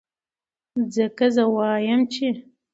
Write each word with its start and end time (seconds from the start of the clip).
ځکه 0.95 1.25
زۀ 1.35 1.43
وائم 1.55 2.01
چې 2.13 2.27